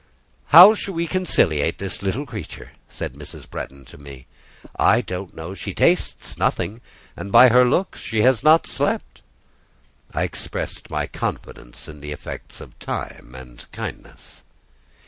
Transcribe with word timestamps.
"How 0.47 0.69
we 0.69 0.75
shall 0.77 1.07
conciliate 1.07 1.77
this 1.77 2.01
little 2.01 2.25
creature," 2.25 2.71
said 2.89 3.13
Mrs. 3.13 3.47
Bretton 3.47 3.85
to 3.85 3.99
me, 3.99 4.25
"I 4.77 5.01
don't 5.01 5.35
know: 5.35 5.53
she 5.53 5.75
tastes 5.75 6.39
nothing, 6.39 6.81
and 7.15 7.31
by 7.31 7.49
her 7.49 7.63
looks, 7.65 7.99
she 7.99 8.23
has 8.23 8.41
not 8.41 8.65
slept." 8.65 9.21
I 10.11 10.23
expressed 10.23 10.89
my 10.89 11.05
confidence 11.05 11.87
in 11.87 11.99
the 11.99 12.11
effects 12.13 12.59
of 12.59 12.79
time 12.79 13.35
and 13.35 13.71
kindness. 13.71 14.41